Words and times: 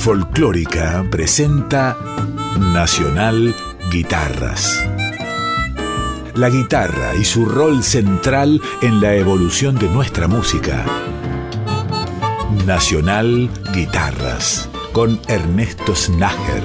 Folclórica 0.00 1.06
presenta 1.10 1.94
Nacional 2.58 3.54
Guitarras. 3.92 4.82
La 6.34 6.48
guitarra 6.48 7.14
y 7.16 7.24
su 7.26 7.44
rol 7.44 7.82
central 7.82 8.62
en 8.80 9.02
la 9.02 9.14
evolución 9.14 9.78
de 9.78 9.90
nuestra 9.90 10.26
música. 10.26 10.86
Nacional 12.66 13.50
Guitarras 13.74 14.70
con 14.92 15.20
Ernesto 15.28 15.94
Snager. 15.94 16.62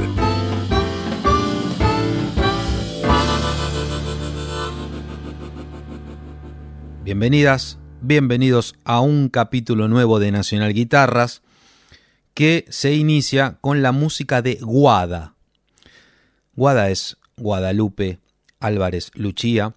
Bienvenidas, 7.04 7.80
bienvenidos 8.00 8.76
a 8.86 9.02
un 9.02 9.28
capítulo 9.28 9.90
nuevo 9.90 10.20
de 10.20 10.32
Nacional 10.32 10.74
Guitarras 10.74 11.42
que 12.36 12.66
se 12.70 12.94
inicia 12.94 13.58
con 13.62 13.82
la 13.82 13.94
música 13.94 14.42
de 14.42 14.56
Guada. 14.62 15.34
Guada 16.54 16.90
es 16.90 17.18
Guadalupe 17.38 18.20
Álvarez 18.60 19.10
Luchía. 19.16 19.74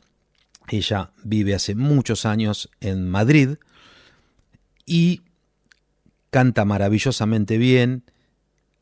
Ella 0.69 1.13
vive 1.23 1.55
hace 1.55 1.77
muchos 1.77 2.27
años 2.27 2.69
en 2.81 3.09
Madrid 3.09 3.57
y 4.85 5.23
canta 6.31 6.65
maravillosamente 6.65 7.59
bien. 7.59 8.03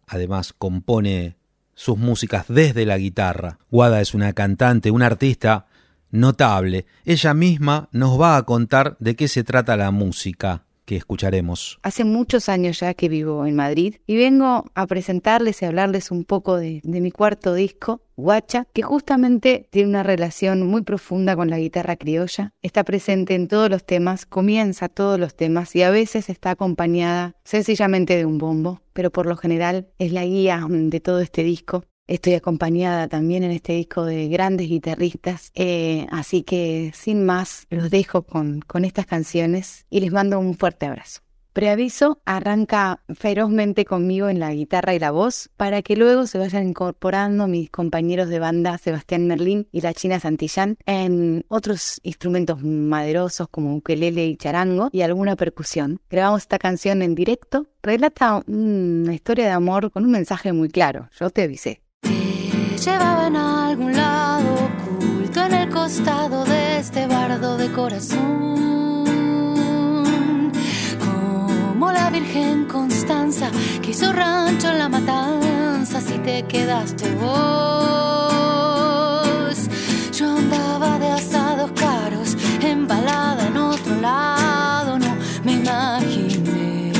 Además 0.06 0.54
compone 0.56 1.36
sus 1.74 1.98
músicas 1.98 2.46
desde 2.48 2.86
la 2.86 2.96
guitarra. 2.96 3.58
Guada 3.70 4.00
es 4.00 4.14
una 4.14 4.32
cantante, 4.32 4.90
una 4.90 5.06
artista 5.06 5.66
notable. 6.10 6.86
Ella 7.04 7.34
misma 7.34 7.90
nos 7.92 8.18
va 8.18 8.38
a 8.38 8.42
contar 8.45 8.96
de 9.00 9.16
qué 9.16 9.28
se 9.28 9.45
trata 9.45 9.76
la 9.76 9.90
música 9.90 10.65
que 10.86 10.96
escucharemos. 10.96 11.78
Hace 11.82 12.04
muchos 12.04 12.48
años 12.48 12.80
ya 12.80 12.95
que 12.95 13.10
vivo 13.10 13.45
en 13.45 13.56
Madrid 13.56 13.96
y 14.06 14.16
vengo 14.16 14.64
a 14.74 14.86
presentarles 14.86 15.60
y 15.60 15.66
hablarles 15.66 16.10
un 16.10 16.24
poco 16.24 16.56
de, 16.56 16.80
de, 16.84 17.01
mi 17.01 17.10
cuarto 17.10 17.52
disco, 17.52 18.01
Guacha, 18.16 18.66
que 18.73 18.82
justamente 18.82 19.68
tiene 19.70 19.90
una 19.90 20.02
relación 20.02 20.66
muy 20.66 20.82
profunda 20.82 21.37
con 21.37 21.51
la 21.51 21.59
guitarra 21.59 21.96
criolla. 21.96 22.54
Está 22.62 22.84
presente 22.84 23.34
en 23.34 23.48
todos 23.48 23.68
los 23.68 23.84
temas, 23.84 24.24
comienza 24.24 24.88
todos 24.88 25.20
los 25.20 25.34
temas 25.37 25.76
y 25.76 25.82
a 25.82 25.90
veces 25.90 26.30
está 26.30 26.52
acompañada 26.52 27.34
sencillamente 27.45 28.16
de 28.16 28.24
un 28.24 28.38
bombo, 28.38 28.80
pero 28.92 29.10
por 29.10 29.26
lo 29.26 29.37
general 29.37 29.88
es 29.98 30.12
la 30.12 30.24
guía 30.24 30.64
de 30.68 31.01
todo 31.01 31.20
este 31.20 31.42
disco. 31.42 31.84
Estoy 32.09 32.35
acompañada 32.35 33.09
también 33.09 33.43
en 33.43 33.51
este 33.51 33.73
disco 33.73 34.04
de 34.04 34.29
grandes 34.29 34.68
guitarristas, 34.68 35.51
eh, 35.57 36.07
así 36.13 36.45
que 36.45 36.93
sin 36.95 37.26
más 37.26 37.66
los 37.68 37.90
dejo 37.90 38.23
con, 38.23 38.60
con 38.60 38.85
estas 38.85 39.07
canciones 39.07 39.87
y 39.90 39.98
les 39.98 40.13
mando 40.13 40.38
un 40.38 40.54
fuerte 40.57 40.87
abrazo. 40.87 41.23
Preaviso 41.52 42.21
arranca 42.24 43.02
ferozmente 43.09 43.85
conmigo 43.87 44.29
en 44.29 44.38
la 44.38 44.52
guitarra 44.52 44.95
y 44.95 45.01
la 45.01 45.10
voz 45.10 45.51
para 45.57 45.82
que 45.82 45.96
luego 45.96 46.26
se 46.26 46.38
vayan 46.38 46.68
incorporando 46.68 47.48
mis 47.48 47.71
compañeros 47.71 48.29
de 48.29 48.38
banda 48.38 48.79
Sebastián 48.79 49.26
Merlín 49.26 49.66
y 49.73 49.80
la 49.80 49.95
China 49.95 50.20
Santillán 50.20 50.76
en 50.87 51.45
otros 51.48 51.98
instrumentos 52.04 52.63
maderosos 52.63 53.48
como 53.48 53.74
ukelele 53.74 54.26
y 54.26 54.37
charango 54.37 54.91
y 54.93 55.01
alguna 55.01 55.35
percusión. 55.35 55.98
Grabamos 56.09 56.43
esta 56.43 56.59
canción 56.59 57.02
en 57.02 57.16
directo, 57.16 57.66
relata 57.82 58.45
una 58.46 59.15
historia 59.15 59.46
de 59.46 59.52
amor 59.52 59.91
con 59.91 60.04
un 60.04 60.13
mensaje 60.13 60.52
muy 60.52 60.68
claro, 60.68 61.09
yo 61.18 61.30
te 61.30 61.43
avisé. 61.43 61.85
Te 62.77 62.82
llevaba 62.91 63.29
en 63.29 63.37
algún 63.37 63.96
lado 63.96 64.53
oculto 64.53 65.41
en 65.47 65.55
el 65.55 65.71
costado 65.71 66.44
de 66.44 66.77
este 66.78 67.06
bardo 67.06 67.56
de 67.56 67.72
corazón. 67.72 68.53
Como 71.03 71.91
la 71.91 72.10
Virgen 72.10 72.66
Constanza 72.66 73.50
que 73.81 73.93
hizo 73.93 74.12
rancho 74.12 74.69
en 74.69 74.78
la 74.78 74.91
matanza, 74.91 76.03
si 76.03 76.19
te 76.19 76.43
quedaste 76.43 77.15
vos. 77.15 77.27
Yo 80.12 80.36
andaba 80.36 80.98
de 80.98 81.12
asados 81.12 81.70
caros, 81.81 82.36
embalada 82.60 83.47
en 83.47 83.56
otro 83.56 83.97
lado, 84.03 84.98
no 84.98 85.16
me 85.44 85.53
imaginé 85.53 86.92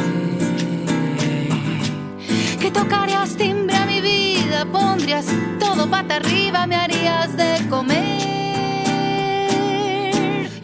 que 2.59 2.71
tocarías 2.71 3.37
timbre 3.37 3.56
pondrías 4.65 5.27
todo 5.59 5.89
pata 5.89 6.17
arriba, 6.17 6.67
me 6.67 6.77
harías 6.77 7.37
de 7.37 7.69
comer. 7.69 8.21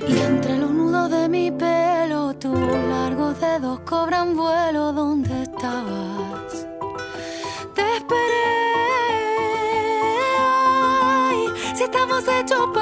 Y 0.08 0.19
entre 0.19 0.56
los 0.58 0.70
nudos 0.70 1.10
de 1.10 1.28
mi 1.28 1.50
pelo, 1.50 2.34
tus 2.34 2.58
largos 2.88 3.41
dedos 3.41 3.80
cobran 3.80 4.36
vuelo 4.36 4.92
donde 4.92 5.42
estabas. 5.42 6.66
Te 7.75 7.97
esperé. 7.97 8.48
Ay, 10.41 11.47
si 11.74 11.82
estamos 11.84 12.24
hechos 12.28 12.69
para 12.72 12.81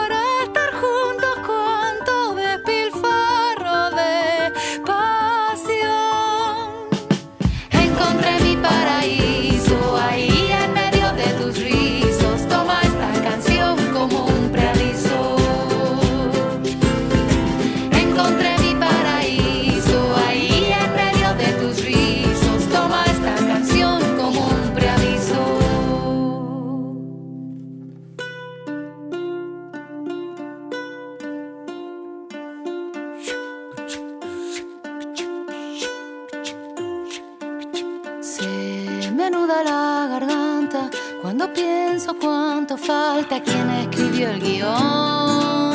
falta 42.77 43.41
quien 43.43 43.71
escribió 43.71 44.31
el 44.31 44.41
guion. 44.41 45.75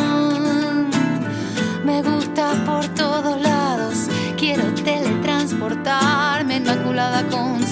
Me 1.84 2.02
gusta 2.02 2.54
por 2.66 2.88
todos 2.90 3.42
lados, 3.42 4.08
quiero 4.38 4.74
teletransportarme, 4.74 6.58
Inmaculada 6.58 7.24
Concepción. 7.24 7.65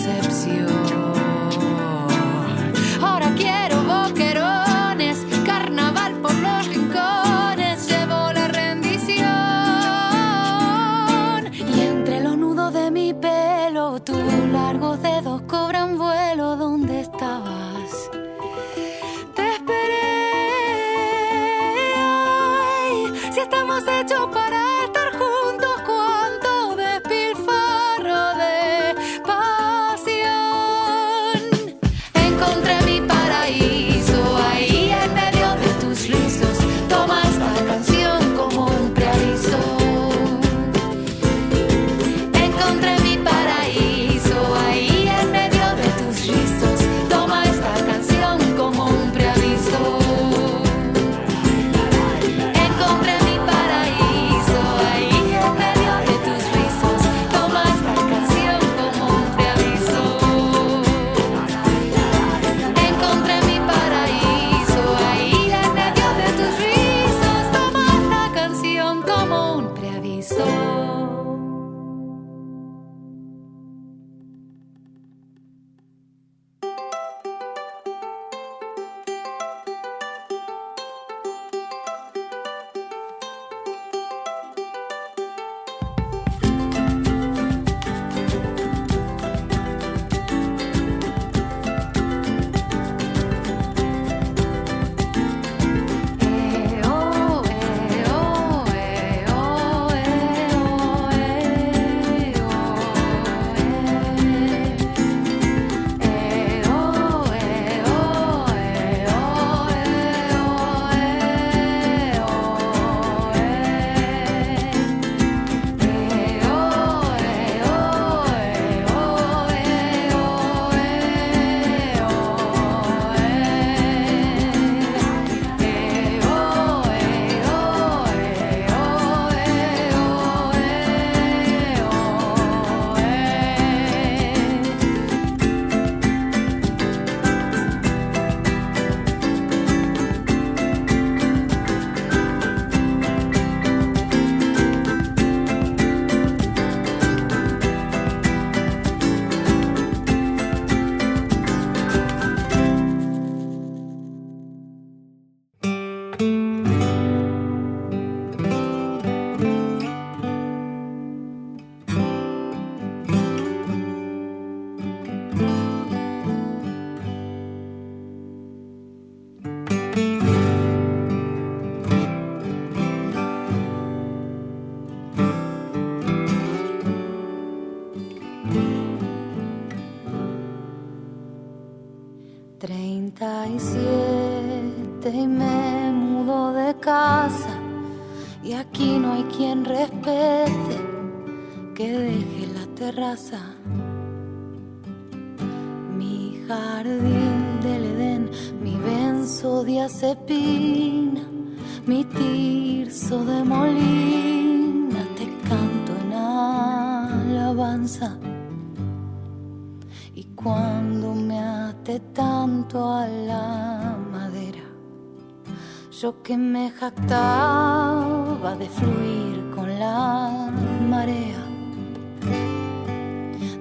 Yo 216.03 216.21
que 216.21 216.35
me 216.35 216.69
jactaba 216.69 218.57
de 218.57 218.67
fluir 218.67 219.49
con 219.55 219.79
la 219.79 220.51
marea 220.89 221.45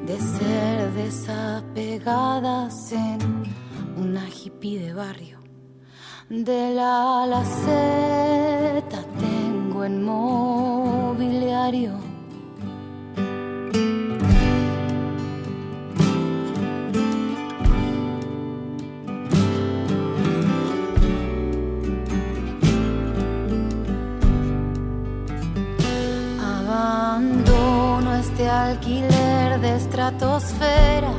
de 0.05 0.19
ser 0.19 0.93
desapegadas 0.93 2.91
en 2.91 3.45
una 3.97 4.29
hippie 4.29 4.81
de 4.81 4.93
barrio. 4.93 5.39
De 6.29 6.75
la 6.75 7.23
alaceta 7.23 9.05
tengo 9.21 9.85
en 9.85 10.05
mobiliario. 10.05 12.12
Estratosfera 29.93 31.13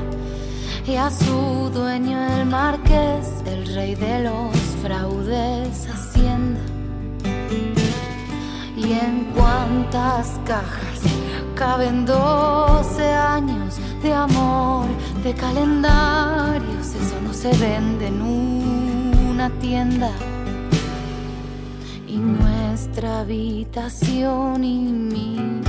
y 0.88 0.96
a 0.96 1.12
su 1.12 1.70
dueño 1.72 2.18
el 2.40 2.48
marqués, 2.48 3.28
el 3.46 3.68
rey 3.76 3.94
de 3.94 4.24
los 4.24 4.58
fraudes, 4.82 5.88
hacienda. 5.88 6.60
Y 8.76 8.94
en 8.94 9.32
cuántas 9.36 10.40
cajas 10.48 11.02
caben 11.54 12.08
12 12.08 13.12
años 13.14 13.78
de 14.02 14.12
amor, 14.12 14.88
de 15.24 15.36
calendarios, 15.36 16.88
eso 16.96 17.22
no 17.24 17.32
se 17.32 17.50
vende 17.50 18.08
en 18.08 18.22
una 19.30 19.52
tienda. 19.60 20.10
Y 22.08 22.18
nuestra 22.18 23.20
habitación 23.20 24.64
y 24.64 24.78
mi 24.82 25.63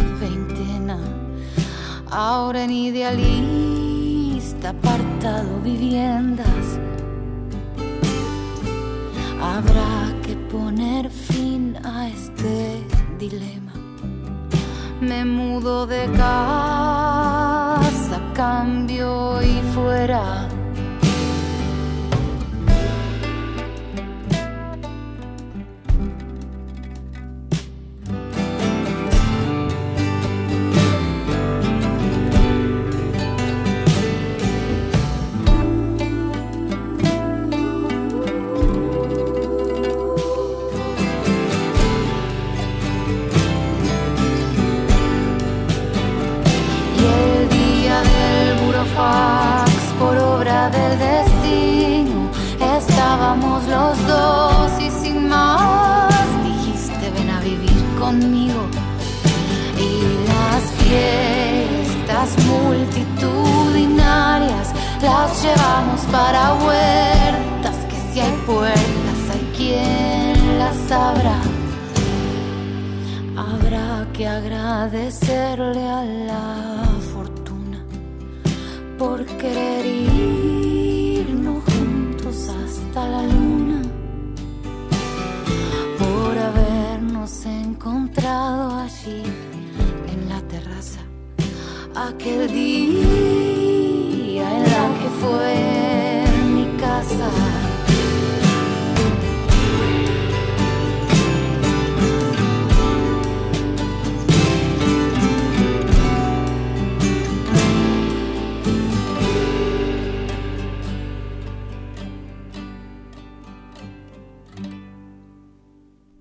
ahora 2.15 2.63
en 2.63 2.71
idealista, 2.71 4.69
apartado 4.71 5.61
viviendas. 5.63 6.79
Habrá 9.43 10.15
que 10.23 10.37
poner 10.51 11.11
fin 11.11 11.77
a 11.85 12.09
este 12.09 12.81
dilema. 13.19 13.73
Me 15.01 15.25
mudo 15.25 15.87
de 15.87 16.07
casa, 16.13 17.11
cambio 18.35 19.43
y 19.43 19.61
fuera. 19.75 20.49
Las 65.05 65.43
llevamos 65.43 66.01
para 66.11 66.55
huertas, 66.55 67.77
que 67.89 67.97
si 68.13 68.21
hay 68.21 68.33
puertas 68.47 69.21
hay 69.33 69.45
quien 69.57 70.59
las 70.59 70.91
abra. 70.91 71.39
Habrá 73.37 74.07
que 74.15 74.27
agradecerle 74.27 75.85
a 76.01 76.05
la 76.31 76.85
fortuna 77.13 77.85
por 78.99 79.25
querer 79.27 79.85
irnos 79.85 81.63
juntos 81.65 82.37
hasta 82.49 83.09
la 83.09 83.23
luna, 83.23 83.83
por 85.99 86.39
habernos 86.39 87.45
encontrado 87.45 88.79
allí 88.79 89.23
en 90.13 90.29
la 90.29 90.41
terraza 90.53 91.01
aquel 91.95 92.51
día 92.51 92.94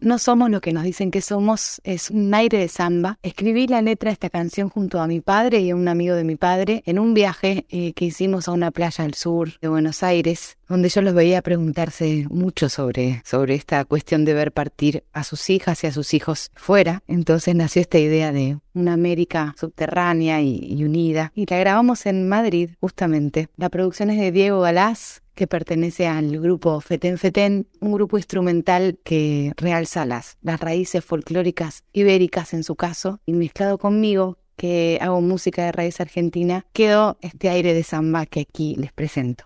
No 0.03 0.19
somos 0.19 0.50
lo 0.50 0.60
que 0.60 0.74
nos 0.74 0.83
dicen 0.83 1.12
que 1.12 1.22
somos, 1.22 1.79
es 1.86 2.10
un 2.10 2.33
aire 2.33 2.57
de 2.57 2.67
samba. 2.67 3.19
Escribí 3.24 3.67
la 3.67 3.81
letra 3.81 4.10
de 4.10 4.13
esta 4.15 4.29
canción 4.29 4.67
junto 4.67 5.00
a 5.00 5.07
mi 5.07 5.22
padre 5.22 5.62
y 5.62 5.69
a 5.69 5.77
un 5.77 5.88
amigo 5.88 6.13
de 6.13 6.25
mi 6.25 6.36
padre 6.36 6.83
en 6.86 7.00
un 7.00 7.13
viaje 7.13 7.65
eh, 7.69 7.93
que 7.93 8.03
hicimos 8.03 8.50
a 8.50 8.51
una 8.51 8.72
playa 8.72 9.05
al 9.05 9.13
sur 9.13 9.57
de 9.62 9.69
Buenos 9.69 10.03
Aires, 10.03 10.57
donde 10.74 10.89
yo 10.89 11.03
los 11.03 11.13
veía 11.13 11.44
preguntarse 11.44 12.25
mucho 12.32 12.68
sobre, 12.68 13.22
sobre 13.25 13.53
esta 13.53 13.86
cuestión 13.86 14.25
de 14.25 14.34
ver 14.34 14.51
partir 14.51 15.03
a 15.13 15.24
sus 15.24 15.51
hijas 15.51 15.84
y 15.84 15.88
a 15.88 15.92
sus 15.92 16.15
hijos 16.15 16.50
fuera. 16.56 17.03
Entonces 17.08 17.53
nació 17.53 17.84
esta 17.84 18.00
idea 18.00 18.32
de 18.32 18.58
una 18.74 18.94
América 18.94 19.53
subterránea 19.56 20.42
y, 20.42 20.84
unida. 20.84 21.32
Y 21.36 21.46
la 21.46 21.60
grabamos 21.60 22.08
en 22.08 22.27
Madrid, 22.27 22.72
justamente. 22.82 23.50
La 23.56 23.70
producción 23.70 24.10
es 24.10 24.20
de 24.20 24.32
Diego 24.32 24.62
Galás, 24.62 25.22
que 25.36 25.46
pertenece 25.46 26.08
al 26.08 26.39
grupo 26.39 26.82
Feten 26.82 27.20
Feten, 27.20 27.68
un 27.80 27.92
grupo 27.92 28.18
instrumental 28.18 28.98
que 29.03 29.51
realza 29.56 30.08
las, 30.08 30.39
las 30.42 30.60
raíces 30.60 31.06
folclóricas 31.06 31.84
ibéricas 31.94 32.51
en 32.56 32.63
su 32.63 32.75
caso, 32.75 33.20
y 33.27 33.34
mezclado 33.34 33.77
conmigo, 33.77 34.39
que 34.56 34.98
hago 35.01 35.22
música 35.22 35.65
de 35.65 35.72
raíz 35.72 36.01
argentina, 36.01 36.65
quedó 36.74 37.20
este 37.22 37.50
aire 37.50 37.75
de 37.75 37.84
samba 37.84 38.25
que 38.25 38.39
aquí 38.39 38.75
les 38.75 38.92
presento. 38.92 39.46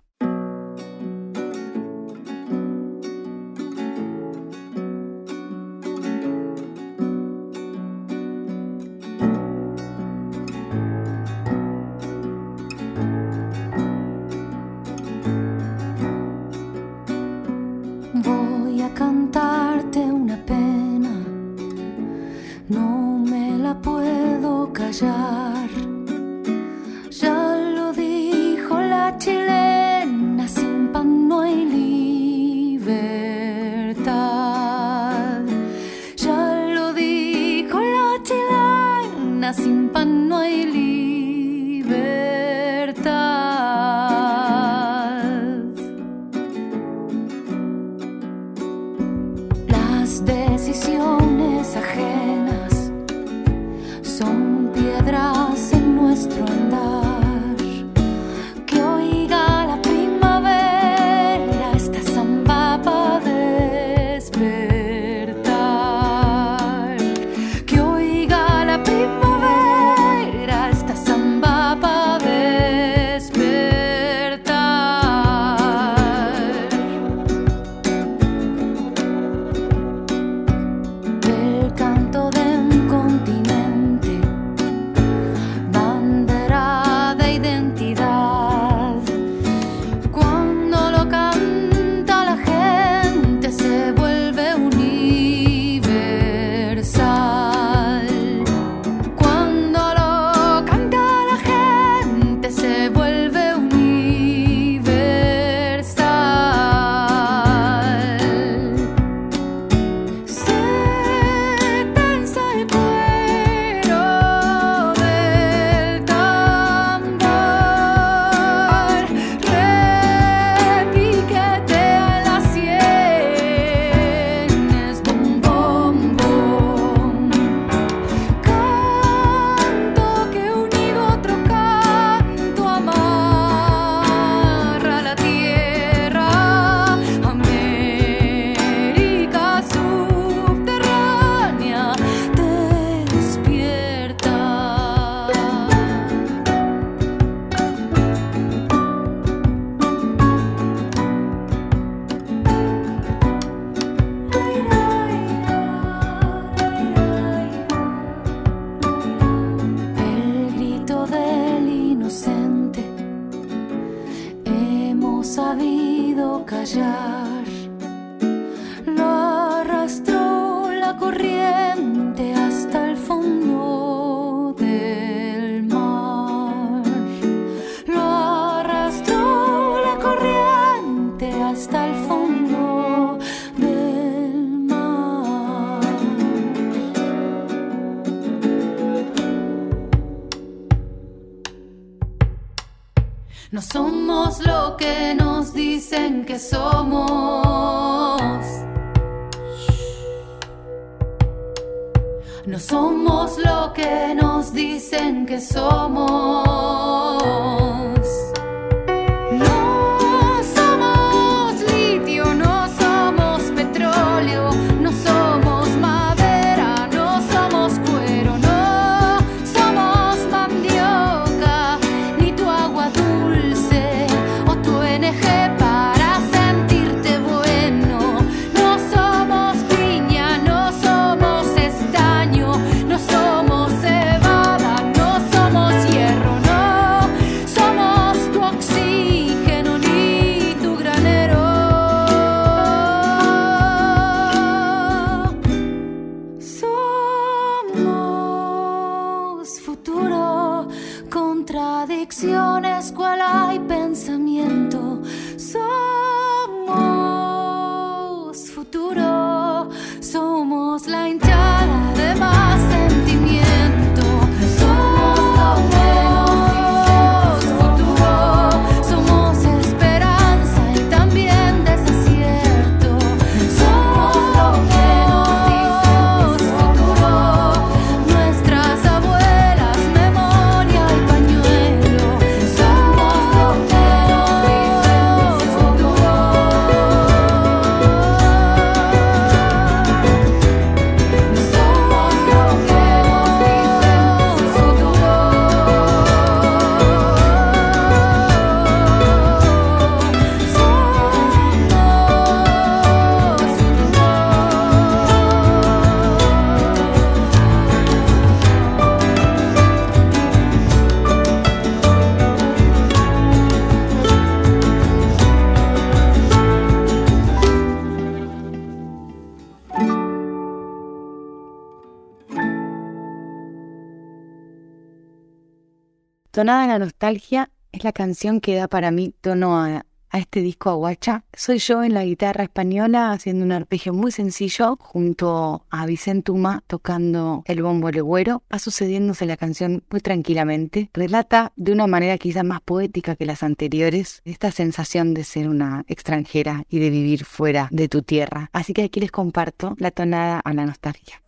Tonada 326.38 326.66
en 326.66 326.70
la 326.70 326.78
nostalgia 326.78 327.50
es 327.72 327.84
la 327.84 327.92
canción 327.92 328.42
que 328.42 328.54
da 328.54 328.68
para 328.68 328.92
mí 328.92 329.12
tono 329.22 329.60
a, 329.60 329.84
este 330.14 330.42
disco 330.42 330.70
Aguacha. 330.70 331.24
Soy 331.34 331.58
yo 331.58 331.84
en 331.84 331.96
la 331.96 332.06
guitarra 332.06 332.44
española 332.44 333.12
haciendo 333.12 333.44
un 333.44 333.52
arpegio 333.52 333.92
muy 333.92 334.12
sencillo 334.12 334.78
junto 334.80 335.66
a 335.72 335.88
Vicentuma 335.88 336.64
tocando 336.68 337.42
el 337.46 337.64
bombo 337.64 337.90
legüero. 337.90 338.44
Va 338.54 338.60
sucediéndose 338.60 339.26
la 339.26 339.36
canción 339.36 339.84
muy 339.90 340.00
tranquilamente. 340.00 340.92
Relata 340.94 341.54
de 341.56 341.72
una 341.72 341.88
manera 341.88 342.20
quizá 342.20 342.44
más 342.44 342.62
poética 342.62 343.16
que 343.16 343.26
las 343.26 343.42
anteriores 343.42 344.22
esta 344.24 344.52
sensación 344.52 345.16
de 345.16 345.24
ser 345.24 345.50
una 345.50 345.86
extranjera 345.88 346.66
y 346.70 346.78
de 346.78 346.92
vivir 346.92 347.26
fuera 347.26 347.68
de 347.72 347.90
tu 347.90 348.04
tierra. 348.04 348.52
Así 348.54 348.74
que 348.74 348.84
aquí 348.84 349.00
les 349.00 349.12
comparto 349.12 349.76
la 349.80 349.90
tonada 349.90 350.40
a 350.40 350.54
la 350.54 350.68
nostalgia. 350.68 351.20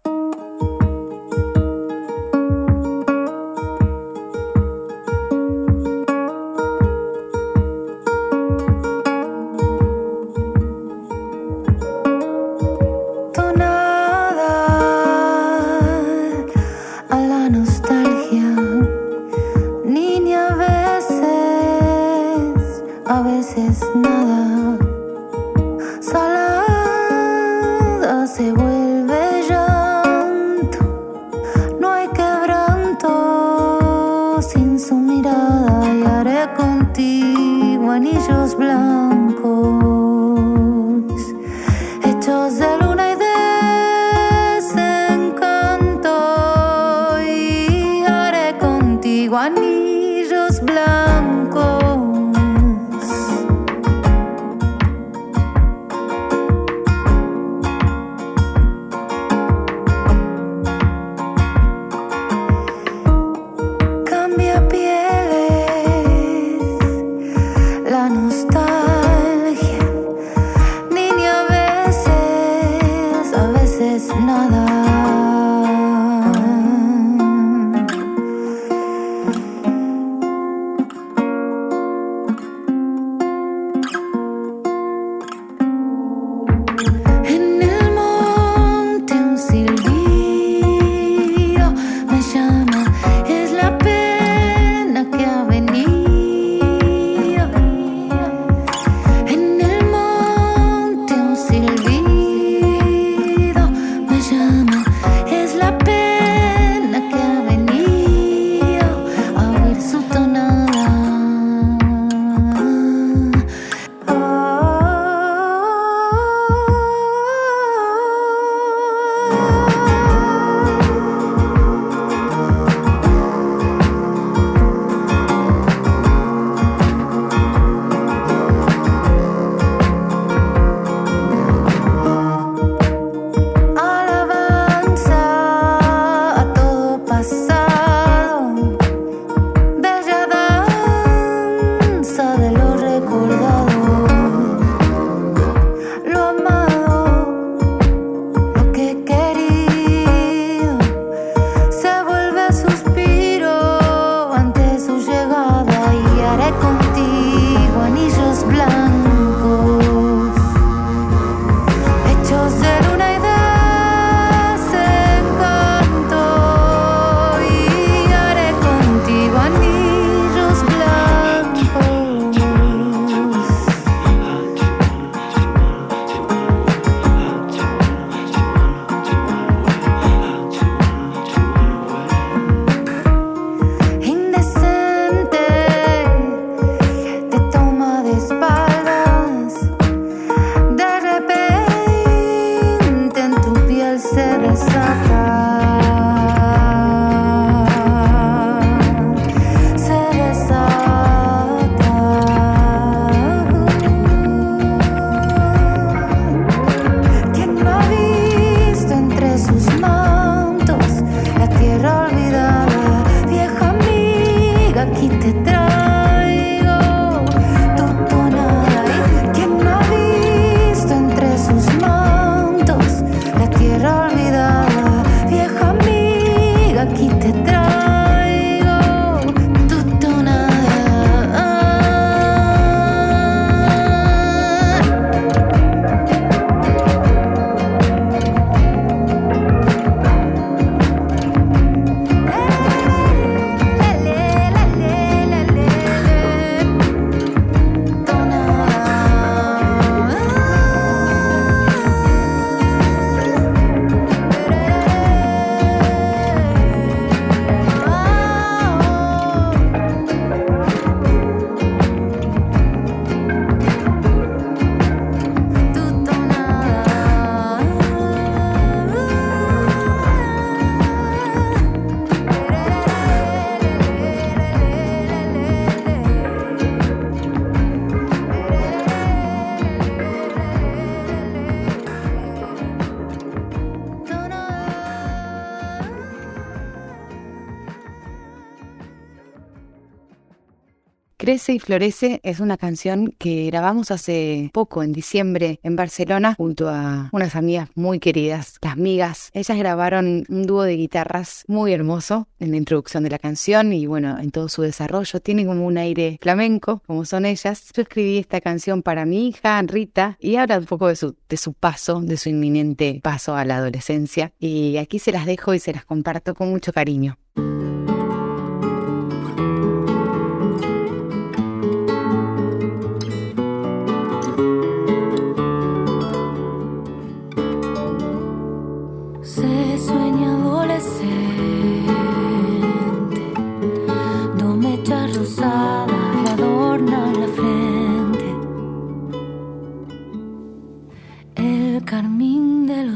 Crece 291.30 291.54
y 291.54 291.60
Florece 291.60 292.20
es 292.24 292.40
una 292.40 292.58
canción 292.58 293.14
que 293.20 293.46
grabamos 293.46 293.92
hace 293.92 294.50
poco, 294.52 294.82
en 294.82 294.94
diciembre, 294.94 295.60
en 295.62 295.76
Barcelona, 295.76 296.34
junto 296.34 296.70
a 296.70 297.08
unas 297.12 297.36
amigas 297.36 297.70
muy 297.76 298.00
queridas, 298.00 298.56
las 298.64 298.78
migas. 298.78 299.30
Ellas 299.36 299.56
grabaron 299.56 300.26
un 300.28 300.48
dúo 300.48 300.64
de 300.64 300.76
guitarras 300.76 301.44
muy 301.48 301.72
hermoso 301.72 302.28
en 302.40 302.50
la 302.50 302.58
introducción 302.58 303.04
de 303.04 303.12
la 303.12 303.20
canción 303.20 303.74
y 303.74 303.86
bueno, 303.86 304.18
en 304.18 304.32
todo 304.32 304.50
su 304.50 304.64
desarrollo. 304.64 305.20
Tiene 305.20 305.46
como 305.46 305.68
un 305.68 305.78
aire 305.78 306.18
flamenco, 306.20 306.82
como 306.88 307.06
son 307.06 307.28
ellas. 307.28 307.70
Yo 307.76 307.84
escribí 307.84 308.18
esta 308.18 308.42
canción 308.42 308.82
para 308.82 309.06
mi 309.06 309.28
hija, 309.28 309.62
Rita, 309.62 310.18
y 310.20 310.38
habla 310.38 310.58
un 310.58 310.66
poco 310.66 310.88
de 310.88 310.96
su, 310.96 311.16
de 311.30 311.38
su 311.38 311.54
paso, 311.54 312.02
de 312.02 312.18
su 312.18 312.30
inminente 312.30 313.02
paso 313.04 313.36
a 313.36 313.46
la 313.46 313.58
adolescencia. 313.58 314.34
Y 314.40 314.78
aquí 314.78 314.98
se 314.98 315.12
las 315.12 315.28
dejo 315.28 315.54
y 315.54 315.60
se 315.60 315.74
las 315.74 315.86
comparto 315.86 316.34
con 316.34 316.50
mucho 316.50 316.74
cariño. 316.74 317.20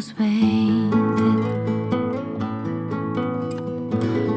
los 0.03 0.15
20. 0.17 0.97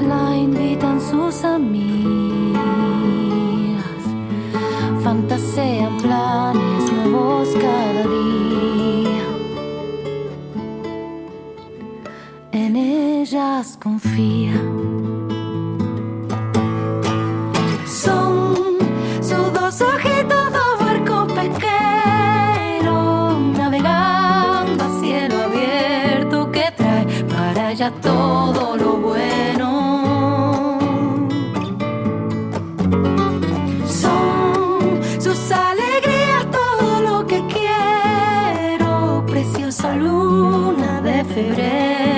La 0.09 0.37
invitan 0.37 1.00
sus 1.00 1.44
amigas, 1.44 2.61
fantasean 5.02 5.96
planes 5.98 6.92
nuevos 6.92 7.48
cada 7.61 8.02
día. 8.02 9.24
En 12.52 12.76
ellas 12.76 13.79
confía. 13.83 14.45
there 41.76 42.15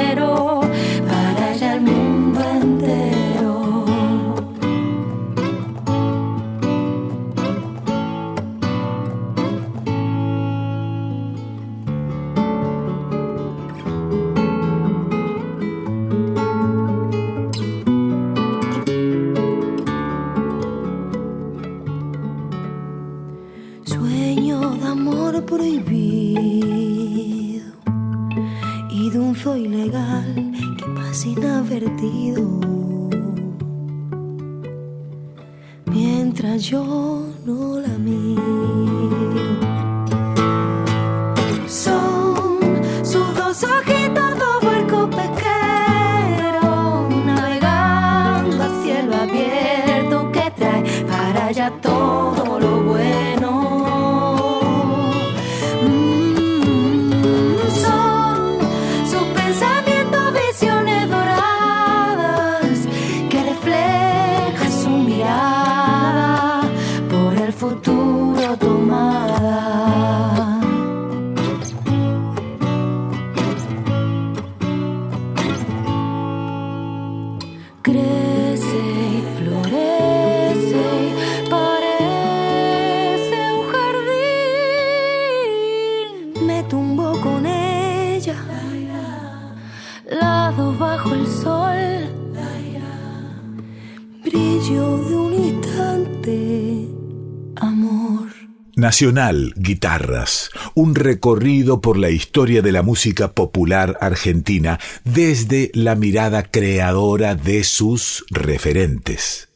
Nacional 98.89 99.53
Guitarras, 99.55 100.49
un 100.75 100.95
recorrido 100.95 101.83
por 101.83 101.99
la 101.99 102.09
historia 102.09 102.63
de 102.63 102.73
la 102.73 102.83
música 102.83 103.33
popular 103.33 103.99
argentina 104.01 104.81
desde 105.05 105.71
la 105.75 105.95
mirada 105.95 106.45
creadora 106.45 107.35
de 107.35 107.65
sus 107.65 108.25
referentes. 108.31 109.51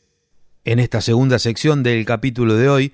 En 0.66 0.78
esta 0.78 1.00
segunda 1.00 1.38
sección 1.38 1.82
del 1.82 2.04
capítulo 2.04 2.56
de 2.56 2.68
hoy, 2.68 2.92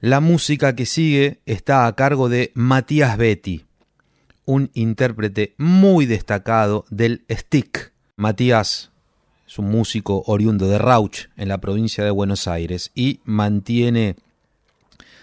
la 0.00 0.20
música 0.20 0.76
que 0.76 0.84
sigue 0.84 1.40
está 1.46 1.86
a 1.86 1.96
cargo 1.96 2.28
de 2.28 2.52
Matías 2.52 3.16
Betty, 3.16 3.64
un 4.44 4.70
intérprete 4.74 5.54
muy 5.56 6.04
destacado 6.04 6.84
del 6.90 7.24
stick. 7.30 7.94
Matías 8.16 8.90
es 9.48 9.58
un 9.58 9.70
músico 9.70 10.24
oriundo 10.26 10.68
de 10.68 10.76
Rauch, 10.76 11.28
en 11.38 11.48
la 11.48 11.56
provincia 11.56 12.04
de 12.04 12.10
Buenos 12.10 12.46
Aires, 12.46 12.90
y 12.94 13.20
mantiene 13.24 14.16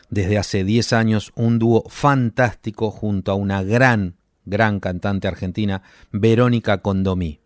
desde 0.09 0.37
hace 0.37 0.63
10 0.63 0.93
años 0.93 1.31
un 1.35 1.59
dúo 1.59 1.83
fantástico 1.89 2.91
junto 2.91 3.31
a 3.31 3.35
una 3.35 3.63
gran, 3.63 4.15
gran 4.45 4.79
cantante 4.79 5.27
argentina, 5.27 5.81
Verónica 6.11 6.79
Condomí. 6.79 7.42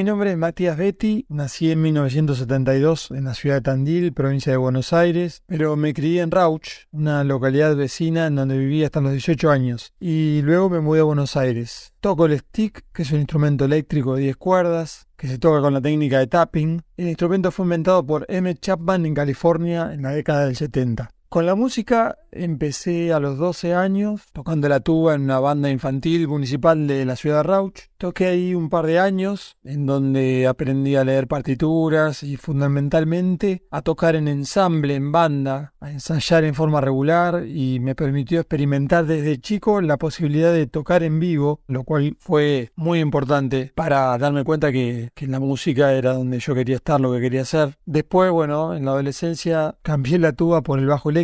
Mi 0.00 0.04
nombre 0.04 0.30
es 0.30 0.38
Matías 0.38 0.78
Betty, 0.78 1.26
nací 1.28 1.70
en 1.70 1.82
1972 1.82 3.10
en 3.10 3.24
la 3.24 3.34
ciudad 3.34 3.56
de 3.56 3.60
Tandil, 3.60 4.14
provincia 4.14 4.50
de 4.50 4.56
Buenos 4.56 4.94
Aires, 4.94 5.42
pero 5.44 5.76
me 5.76 5.92
crié 5.92 6.22
en 6.22 6.30
Rauch, 6.30 6.86
una 6.90 7.22
localidad 7.22 7.76
vecina 7.76 8.26
en 8.26 8.36
donde 8.36 8.56
viví 8.56 8.82
hasta 8.82 9.02
los 9.02 9.12
18 9.12 9.50
años, 9.50 9.92
y 10.00 10.40
luego 10.40 10.70
me 10.70 10.80
mudé 10.80 11.00
a 11.00 11.02
Buenos 11.02 11.36
Aires. 11.36 11.92
Toco 12.00 12.24
el 12.24 12.38
stick, 12.38 12.82
que 12.94 13.02
es 13.02 13.12
un 13.12 13.18
instrumento 13.18 13.66
eléctrico 13.66 14.14
de 14.14 14.22
10 14.22 14.36
cuerdas, 14.38 15.06
que 15.18 15.28
se 15.28 15.36
toca 15.36 15.60
con 15.60 15.74
la 15.74 15.82
técnica 15.82 16.18
de 16.18 16.28
tapping. 16.28 16.80
El 16.96 17.08
instrumento 17.08 17.50
fue 17.50 17.66
inventado 17.66 18.02
por 18.06 18.24
M. 18.30 18.54
Chapman 18.54 19.04
en 19.04 19.14
California 19.14 19.92
en 19.92 20.00
la 20.00 20.12
década 20.12 20.46
del 20.46 20.56
70. 20.56 21.10
Con 21.30 21.46
la 21.46 21.54
música 21.54 22.18
empecé 22.32 23.12
a 23.12 23.20
los 23.20 23.38
12 23.38 23.72
años 23.72 24.22
tocando 24.32 24.68
la 24.68 24.80
tuba 24.80 25.14
en 25.14 25.22
una 25.22 25.38
banda 25.38 25.70
infantil 25.70 26.26
municipal 26.26 26.88
de 26.88 27.04
la 27.04 27.14
ciudad 27.14 27.36
de 27.36 27.42
Rauch. 27.44 27.78
Toqué 27.98 28.26
ahí 28.26 28.54
un 28.56 28.68
par 28.68 28.86
de 28.86 28.98
años 28.98 29.56
en 29.62 29.86
donde 29.86 30.48
aprendí 30.48 30.96
a 30.96 31.04
leer 31.04 31.28
partituras 31.28 32.24
y 32.24 32.36
fundamentalmente 32.36 33.62
a 33.70 33.82
tocar 33.82 34.16
en 34.16 34.26
ensamble, 34.26 34.96
en 34.96 35.12
banda, 35.12 35.72
a 35.78 35.92
ensayar 35.92 36.42
en 36.42 36.54
forma 36.54 36.80
regular 36.80 37.46
y 37.46 37.78
me 37.78 37.94
permitió 37.94 38.40
experimentar 38.40 39.06
desde 39.06 39.40
chico 39.40 39.80
la 39.80 39.98
posibilidad 39.98 40.52
de 40.52 40.66
tocar 40.66 41.04
en 41.04 41.20
vivo, 41.20 41.60
lo 41.68 41.84
cual 41.84 42.16
fue 42.18 42.72
muy 42.74 42.98
importante 42.98 43.70
para 43.76 44.18
darme 44.18 44.42
cuenta 44.42 44.72
que, 44.72 45.10
que 45.14 45.28
la 45.28 45.38
música 45.38 45.92
era 45.92 46.14
donde 46.14 46.40
yo 46.40 46.56
quería 46.56 46.76
estar, 46.76 47.00
lo 47.00 47.12
que 47.12 47.20
quería 47.20 47.42
hacer. 47.42 47.76
Después, 47.86 48.32
bueno, 48.32 48.74
en 48.74 48.84
la 48.84 48.92
adolescencia 48.92 49.76
cambié 49.82 50.18
la 50.18 50.32
tuba 50.32 50.62
por 50.62 50.80
el 50.80 50.86
bajo 50.86 51.10
eléctrico 51.10 51.19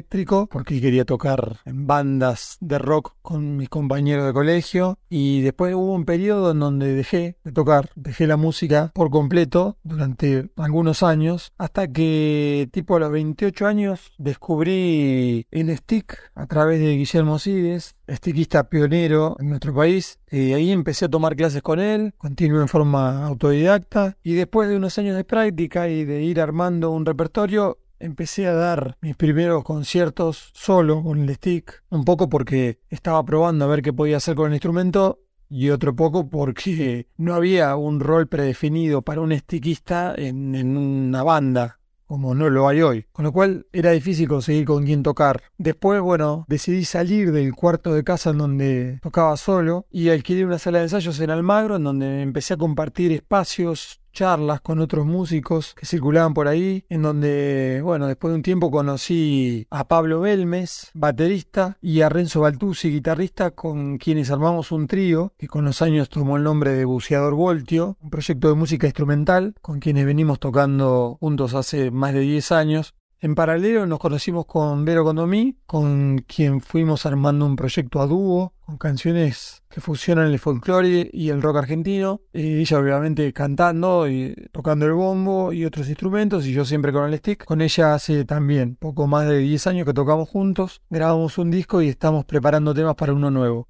porque 0.50 0.80
quería 0.80 1.04
tocar 1.04 1.60
en 1.64 1.86
bandas 1.86 2.56
de 2.60 2.78
rock 2.78 3.14
con 3.22 3.56
mis 3.56 3.68
compañeros 3.68 4.26
de 4.26 4.32
colegio. 4.32 4.98
Y 5.08 5.42
después 5.42 5.74
hubo 5.74 5.94
un 5.94 6.04
periodo 6.04 6.50
en 6.50 6.60
donde 6.60 6.94
dejé 6.94 7.36
de 7.44 7.52
tocar, 7.52 7.90
dejé 7.94 8.26
la 8.26 8.36
música 8.36 8.90
por 8.94 9.10
completo 9.10 9.76
durante 9.82 10.50
algunos 10.56 11.02
años 11.02 11.52
hasta 11.58 11.88
que 11.88 12.68
tipo 12.72 12.96
a 12.96 13.00
los 13.00 13.10
28 13.10 13.66
años 13.66 14.12
descubrí 14.18 15.46
el 15.50 15.76
stick 15.76 16.18
a 16.34 16.46
través 16.46 16.80
de 16.80 16.96
Guillermo 16.96 17.38
Sides, 17.38 17.96
stickista 18.08 18.68
pionero 18.68 19.36
en 19.38 19.50
nuestro 19.50 19.74
país. 19.74 20.18
Y 20.30 20.52
ahí 20.52 20.72
empecé 20.72 21.06
a 21.06 21.08
tomar 21.08 21.36
clases 21.36 21.62
con 21.62 21.80
él, 21.80 22.14
continué 22.18 22.60
en 22.60 22.68
forma 22.68 23.26
autodidacta. 23.26 24.16
Y 24.22 24.34
después 24.34 24.68
de 24.68 24.76
unos 24.76 24.98
años 24.98 25.16
de 25.16 25.24
práctica 25.24 25.88
y 25.88 26.04
de 26.04 26.22
ir 26.22 26.40
armando 26.40 26.90
un 26.90 27.06
repertorio 27.06 27.78
empecé 27.98 28.46
a 28.46 28.54
dar 28.54 28.96
mis 29.00 29.16
primeros 29.16 29.64
conciertos 29.64 30.50
solo 30.54 31.02
con 31.02 31.20
el 31.20 31.34
stick, 31.34 31.82
un 31.90 32.04
poco 32.04 32.28
porque 32.28 32.80
estaba 32.88 33.24
probando 33.24 33.64
a 33.64 33.68
ver 33.68 33.82
qué 33.82 33.92
podía 33.92 34.18
hacer 34.18 34.34
con 34.34 34.48
el 34.48 34.54
instrumento 34.54 35.20
y 35.48 35.70
otro 35.70 35.94
poco 35.94 36.28
porque 36.28 37.06
no 37.16 37.34
había 37.34 37.76
un 37.76 38.00
rol 38.00 38.26
predefinido 38.28 39.02
para 39.02 39.20
un 39.20 39.36
stickista 39.36 40.14
en, 40.16 40.76
una 40.76 41.22
banda 41.22 41.78
como 42.06 42.36
no 42.36 42.48
lo 42.50 42.68
hay 42.68 42.82
hoy, 42.82 43.04
con 43.10 43.24
lo 43.24 43.32
cual 43.32 43.66
era 43.72 43.90
difícil 43.90 44.28
conseguir 44.28 44.64
con 44.64 44.84
quién 44.84 45.02
tocar. 45.02 45.42
Después, 45.58 46.00
bueno, 46.00 46.44
decidí 46.46 46.84
salir 46.84 47.32
del 47.32 47.52
cuarto 47.52 47.92
de 47.92 48.04
casa 48.04 48.30
en 48.30 48.38
donde 48.38 49.00
tocaba 49.02 49.36
solo 49.36 49.86
y 49.90 50.08
alquilé 50.10 50.46
una 50.46 50.60
sala 50.60 50.78
de 50.78 50.84
ensayos 50.84 51.18
en 51.18 51.30
Almagro 51.30 51.74
en 51.74 51.82
donde 51.82 52.22
empecé 52.22 52.54
a 52.54 52.58
compartir 52.58 53.10
espacios 53.10 54.00
charlas 54.16 54.62
con 54.62 54.78
otros 54.78 55.04
músicos 55.04 55.74
que 55.74 55.84
circulaban 55.84 56.32
por 56.32 56.48
ahí, 56.48 56.86
en 56.88 57.02
donde, 57.02 57.82
bueno, 57.84 58.06
después 58.06 58.32
de 58.32 58.36
un 58.36 58.42
tiempo 58.42 58.70
conocí 58.70 59.66
a 59.68 59.86
Pablo 59.86 60.20
Belmes, 60.20 60.90
baterista, 60.94 61.76
y 61.82 62.00
a 62.00 62.08
Renzo 62.08 62.40
Baltuzzi, 62.40 62.90
guitarrista, 62.90 63.50
con 63.50 63.98
quienes 63.98 64.30
armamos 64.30 64.72
un 64.72 64.86
trío 64.86 65.34
que 65.36 65.48
con 65.48 65.66
los 65.66 65.82
años 65.82 66.08
tomó 66.08 66.38
el 66.38 66.44
nombre 66.44 66.72
de 66.72 66.86
Buceador 66.86 67.34
Voltio, 67.34 67.98
un 68.00 68.08
proyecto 68.08 68.48
de 68.48 68.54
música 68.54 68.86
instrumental 68.86 69.54
con 69.60 69.80
quienes 69.80 70.06
venimos 70.06 70.40
tocando 70.40 71.18
juntos 71.20 71.52
hace 71.52 71.90
más 71.90 72.14
de 72.14 72.20
10 72.20 72.52
años. 72.52 72.94
En 73.26 73.34
paralelo 73.34 73.86
nos 73.86 73.98
conocimos 73.98 74.46
con 74.46 74.84
Vero 74.84 75.02
Condomí, 75.02 75.58
con 75.66 76.18
quien 76.28 76.60
fuimos 76.60 77.06
armando 77.06 77.44
un 77.44 77.56
proyecto 77.56 78.00
a 78.00 78.06
dúo, 78.06 78.52
con 78.64 78.78
canciones 78.78 79.64
que 79.68 79.80
fusionan 79.80 80.28
el 80.28 80.38
folclore 80.38 81.10
y 81.12 81.30
el 81.30 81.42
rock 81.42 81.56
argentino. 81.56 82.20
Ella 82.32 82.78
obviamente 82.78 83.32
cantando 83.32 84.08
y 84.08 84.32
tocando 84.52 84.86
el 84.86 84.92
bombo 84.92 85.52
y 85.52 85.64
otros 85.64 85.88
instrumentos, 85.88 86.46
y 86.46 86.52
yo 86.52 86.64
siempre 86.64 86.92
con 86.92 87.12
el 87.12 87.18
stick. 87.18 87.44
Con 87.44 87.62
ella 87.62 87.94
hace 87.94 88.24
también 88.24 88.76
poco 88.76 89.08
más 89.08 89.26
de 89.26 89.38
10 89.38 89.66
años 89.66 89.86
que 89.86 89.92
tocamos 89.92 90.28
juntos, 90.28 90.82
grabamos 90.88 91.36
un 91.36 91.50
disco 91.50 91.82
y 91.82 91.88
estamos 91.88 92.26
preparando 92.26 92.74
temas 92.74 92.94
para 92.94 93.12
uno 93.12 93.32
nuevo. 93.32 93.66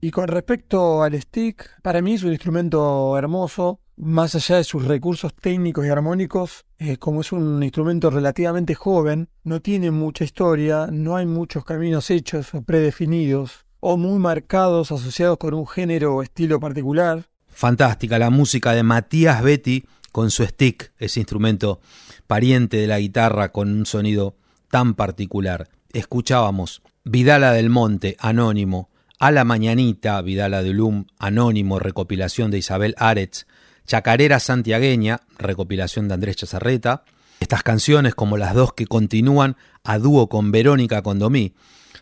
Y 0.00 0.10
con 0.10 0.26
respecto 0.28 1.02
al 1.02 1.20
stick, 1.20 1.82
para 1.82 2.00
mí 2.00 2.14
es 2.14 2.22
un 2.22 2.30
instrumento 2.30 3.18
hermoso, 3.18 3.80
más 4.00 4.34
allá 4.34 4.56
de 4.56 4.64
sus 4.64 4.86
recursos 4.86 5.34
técnicos 5.34 5.84
y 5.84 5.90
armónicos, 5.90 6.64
eh, 6.78 6.96
como 6.96 7.20
es 7.20 7.32
un 7.32 7.62
instrumento 7.62 8.08
relativamente 8.08 8.74
joven, 8.74 9.28
no 9.44 9.60
tiene 9.60 9.90
mucha 9.90 10.24
historia, 10.24 10.88
no 10.90 11.16
hay 11.16 11.26
muchos 11.26 11.64
caminos 11.64 12.10
hechos 12.10 12.54
o 12.54 12.62
predefinidos, 12.62 13.66
o 13.78 13.98
muy 13.98 14.18
marcados 14.18 14.90
asociados 14.90 15.36
con 15.36 15.52
un 15.52 15.66
género 15.66 16.16
o 16.16 16.22
estilo 16.22 16.58
particular. 16.58 17.26
Fantástica 17.48 18.18
la 18.18 18.30
música 18.30 18.72
de 18.72 18.82
Matías 18.82 19.42
Betty 19.42 19.84
con 20.12 20.30
su 20.30 20.44
stick, 20.44 20.92
ese 20.98 21.20
instrumento 21.20 21.80
pariente 22.26 22.78
de 22.78 22.86
la 22.86 23.00
guitarra 23.00 23.52
con 23.52 23.70
un 23.70 23.84
sonido 23.84 24.34
tan 24.70 24.94
particular. 24.94 25.68
Escuchábamos 25.92 26.82
Vidala 27.04 27.52
del 27.52 27.68
Monte, 27.68 28.16
anónimo, 28.18 28.88
A 29.18 29.30
la 29.30 29.44
Mañanita, 29.44 30.20
Vidala 30.22 30.62
de 30.62 30.70
Ulum, 30.70 31.04
anónimo, 31.18 31.78
recopilación 31.78 32.50
de 32.50 32.58
Isabel 32.58 32.94
Aretz, 32.96 33.46
Chacarera 33.90 34.38
Santiagueña, 34.38 35.22
recopilación 35.36 36.06
de 36.06 36.14
Andrés 36.14 36.36
Chazarreta. 36.36 37.02
Estas 37.40 37.64
canciones, 37.64 38.14
como 38.14 38.36
las 38.36 38.54
dos 38.54 38.72
que 38.72 38.86
continúan 38.86 39.56
a 39.82 39.98
dúo 39.98 40.28
con 40.28 40.52
Verónica 40.52 41.02
Condomí. 41.02 41.54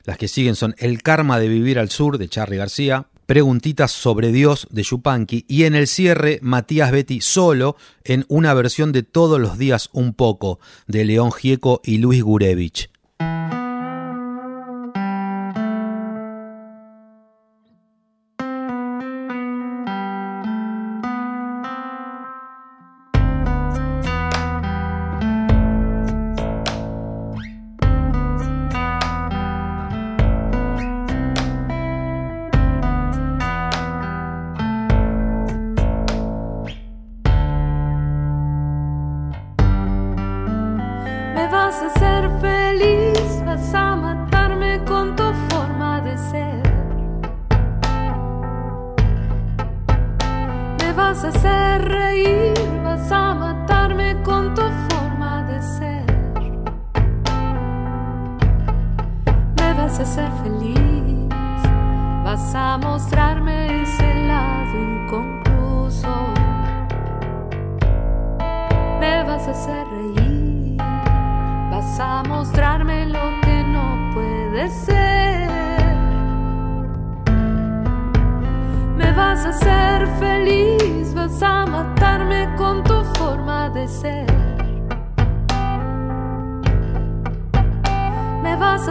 Las 0.05 0.19
que 0.19 0.29
siguen 0.29 0.55
son 0.55 0.75
El 0.77 1.03
karma 1.03 1.39
de 1.39 1.49
vivir 1.49 1.79
al 1.79 1.89
sur 1.89 2.19
de 2.19 2.29
Charlie 2.29 2.59
García, 2.59 3.07
Preguntitas 3.25 3.91
sobre 3.91 4.33
Dios 4.33 4.69
de 4.71 4.83
Yupanqui 4.83 5.47
y 5.49 5.65
en 5.65 5.75
el 5.75 5.87
cierre 5.87 6.41
Matías 6.43 6.93
Betty 6.93 7.23
solo 7.23 7.77
en 8.05 8.27
una 8.29 8.53
versión 8.53 8.93
de 8.93 9.03
Todos 9.03 9.41
los 9.41 9.57
días 9.57 9.89
un 9.95 10.13
poco 10.13 10.61
de 10.89 11.07
León 11.07 11.33
Gieco 11.33 11.81
y 11.83 11.97
Luis 11.97 12.23
Gurevich. 12.23 12.91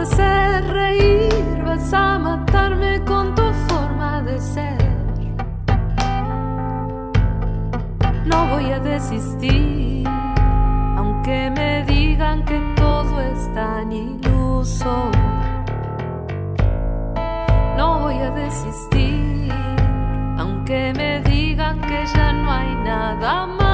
hacer 0.00 0.64
reír, 0.72 1.62
vas 1.64 1.92
a 1.92 2.18
matarme 2.18 3.02
con 3.04 3.34
tu 3.34 3.42
forma 3.68 4.22
de 4.22 4.40
ser. 4.40 4.78
No 8.26 8.46
voy 8.48 8.70
a 8.70 8.78
desistir, 8.80 10.06
aunque 10.96 11.50
me 11.56 11.84
digan 11.84 12.44
que 12.44 12.58
todo 12.76 13.20
es 13.20 13.52
tan 13.54 13.92
iluso. 13.92 15.10
No 17.76 18.00
voy 18.00 18.18
a 18.18 18.30
desistir, 18.30 19.52
aunque 20.38 20.92
me 20.96 21.20
digan 21.22 21.80
que 21.80 22.06
ya 22.14 22.32
no 22.32 22.50
hay 22.50 22.74
nada 22.84 23.46
más. 23.46 23.67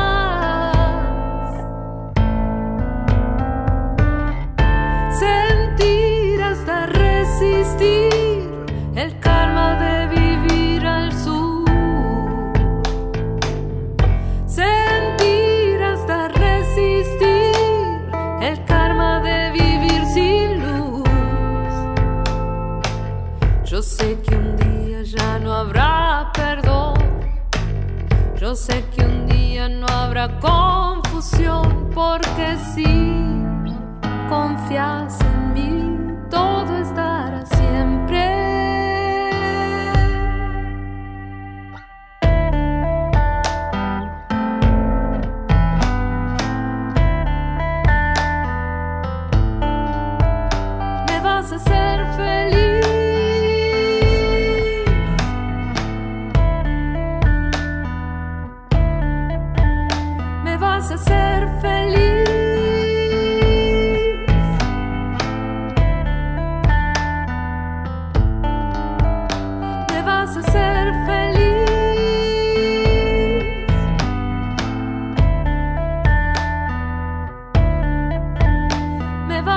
Sé 28.54 28.84
que 28.94 29.04
un 29.04 29.26
día 29.26 29.68
no 29.68 29.84
habrá 29.88 30.38
confusión 30.38 31.90
porque 31.92 32.56
si 32.72 32.84
confías 34.28 35.18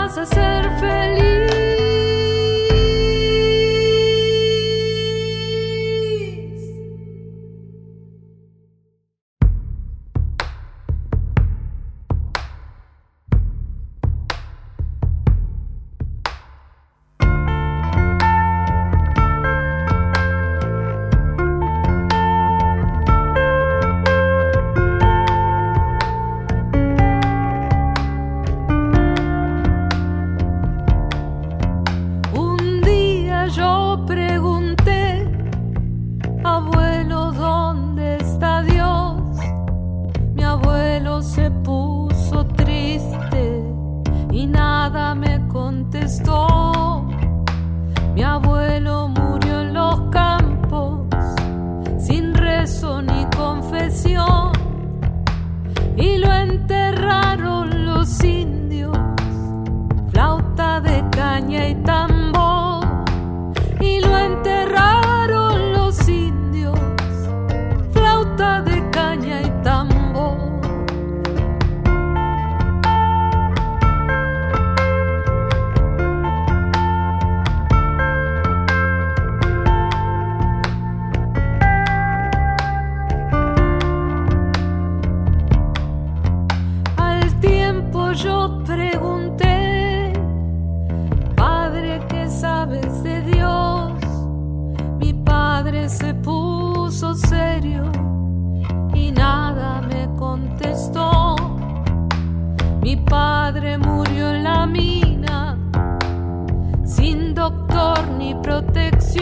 vas 0.07 0.17
a 0.17 0.25
ser 0.25 0.69
feliz. 0.79 1.36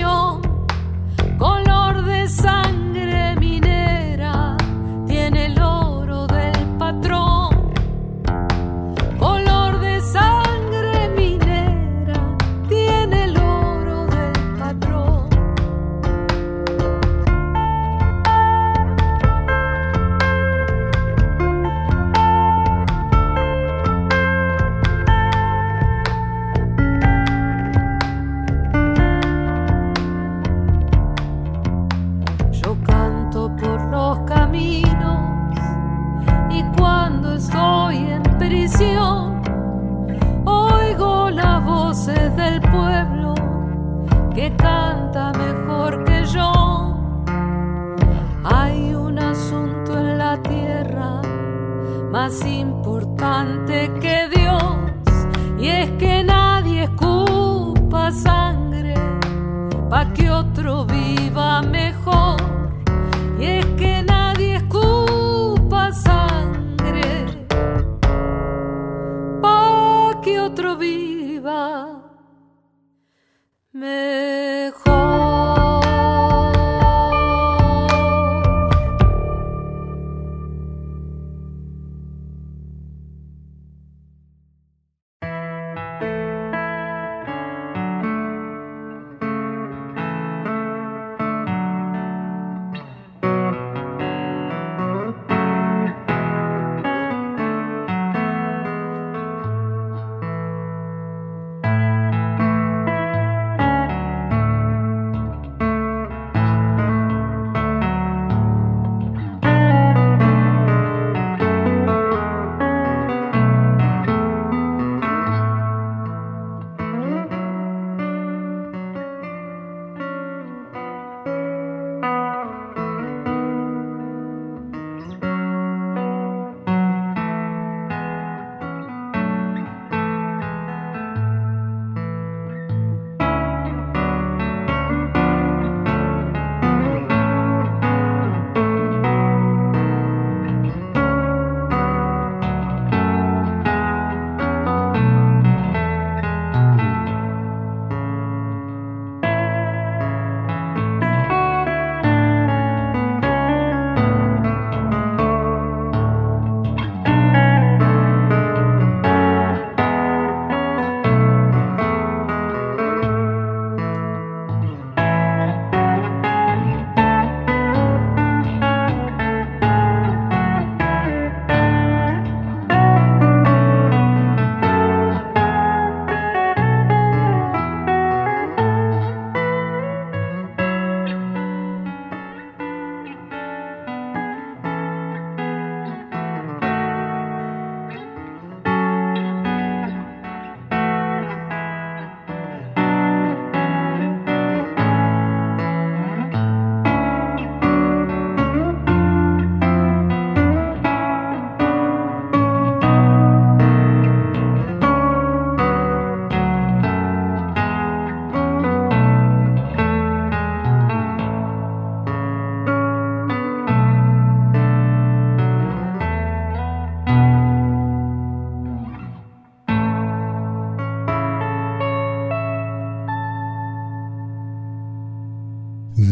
안. 0.03 0.44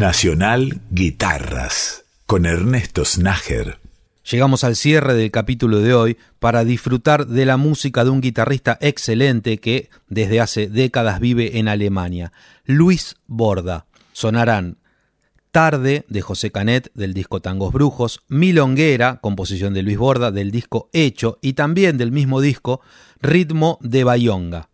Nacional 0.03 0.81
Guitarras 0.91 2.03
con 2.25 2.45
Ernesto 2.45 3.05
Snager. 3.05 3.79
Llegamos 4.29 4.65
al 4.65 4.75
cierre 4.75 5.13
del 5.13 5.31
capítulo 5.31 5.79
de 5.79 5.93
hoy 5.93 6.17
para 6.39 6.65
disfrutar 6.65 7.25
de 7.25 7.45
la 7.45 7.55
música 7.55 8.03
de 8.03 8.09
un 8.09 8.19
guitarrista 8.19 8.77
excelente 8.81 9.59
que 9.59 9.89
desde 10.09 10.41
hace 10.41 10.67
décadas 10.67 11.21
vive 11.21 11.57
en 11.57 11.69
Alemania, 11.69 12.33
Luis 12.65 13.15
Borda. 13.27 13.85
Sonarán 14.11 14.75
Tarde 15.51 16.03
de 16.09 16.21
José 16.21 16.51
Canet 16.51 16.91
del 16.93 17.13
disco 17.13 17.39
Tangos 17.39 17.71
Brujos, 17.71 18.23
Milonguera, 18.27 19.21
composición 19.21 19.73
de 19.73 19.83
Luis 19.83 19.97
Borda 19.97 20.31
del 20.31 20.51
disco 20.51 20.89
Hecho 20.91 21.39
y 21.41 21.53
también 21.53 21.97
del 21.97 22.11
mismo 22.11 22.41
disco 22.41 22.81
Ritmo 23.21 23.79
de 23.79 24.03
Bayonga. 24.03 24.67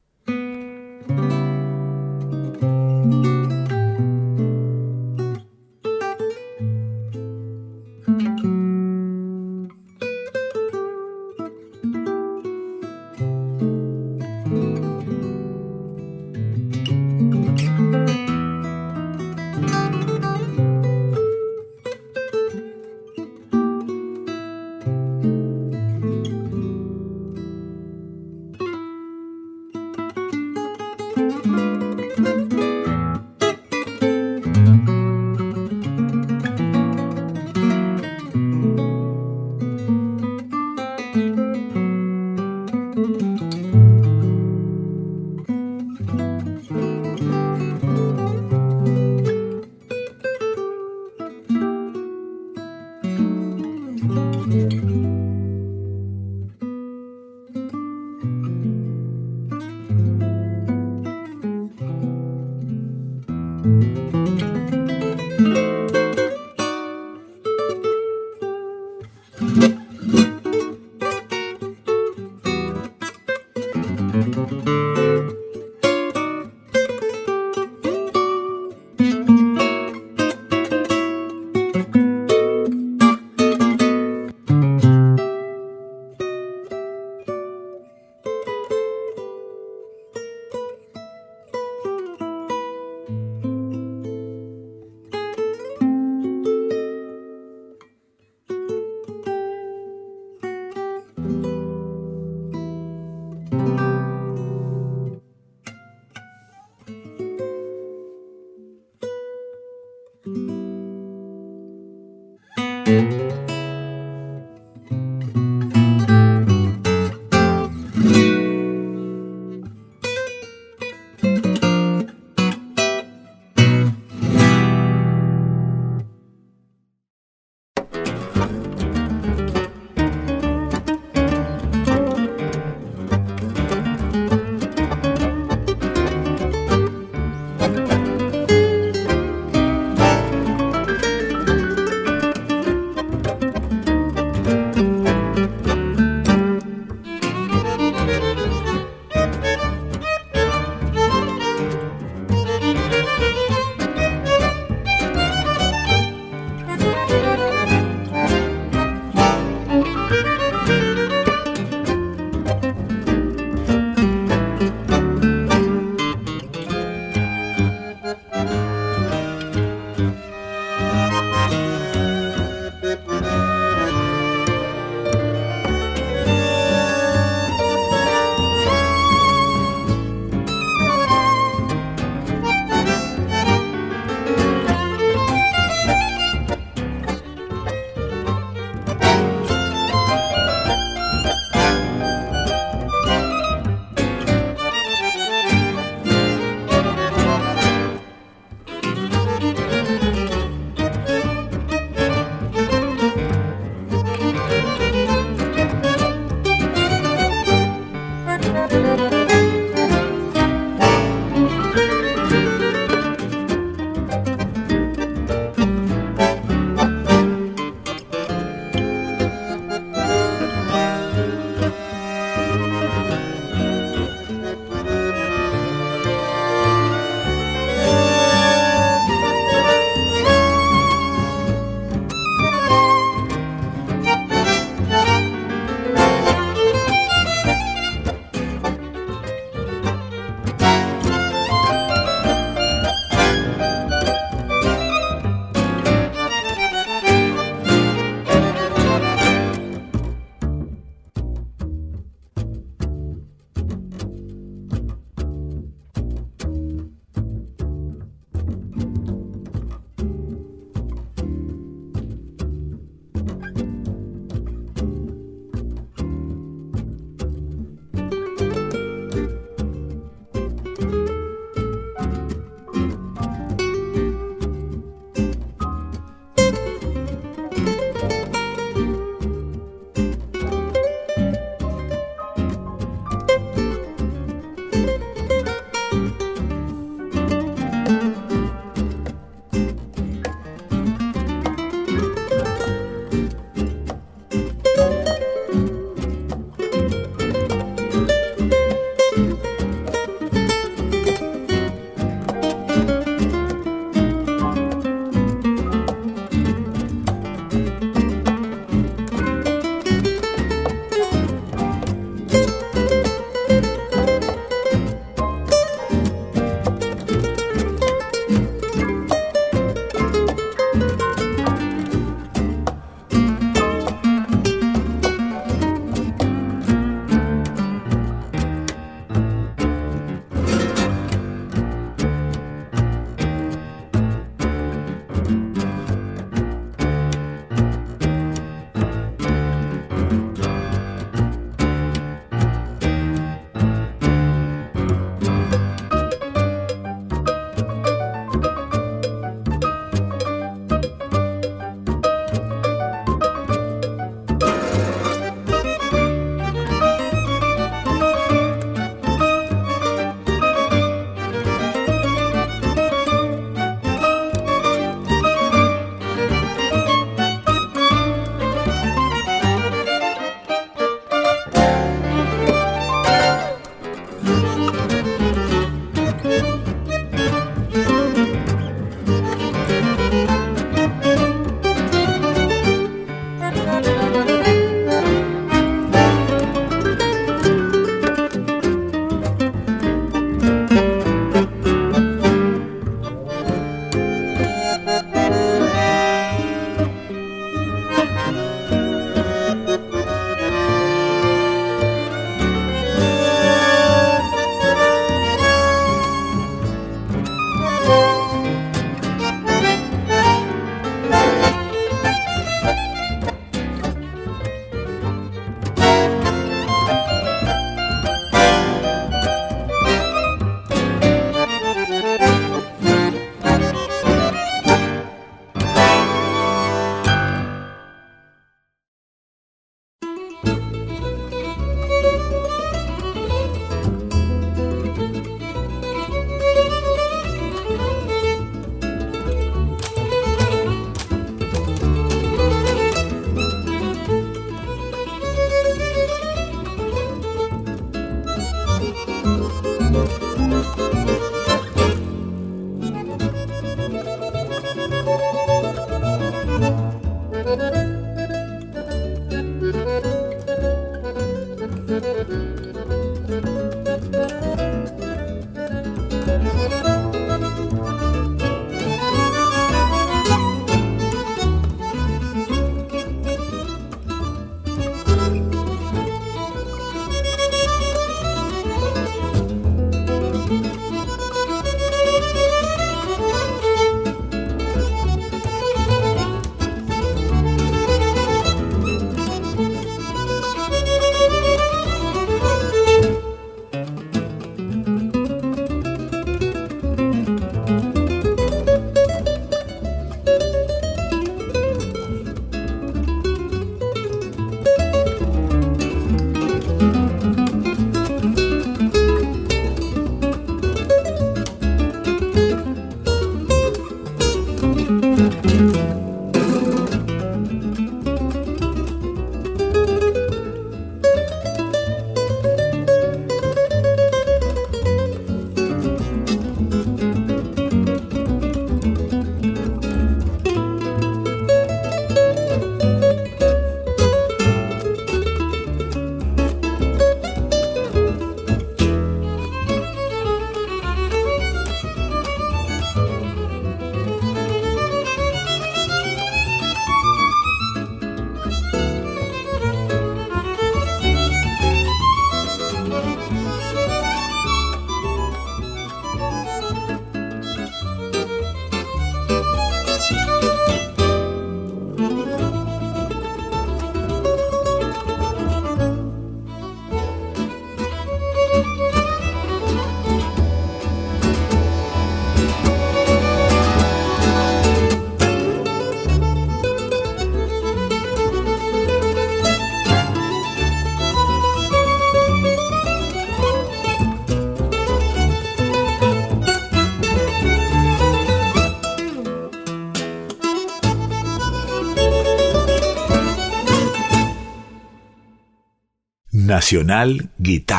Nacional 596.60 597.30
Guitarra. 597.38 597.79